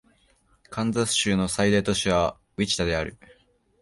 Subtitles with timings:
[0.71, 3.19] カンザス州の最大都市はウィチタである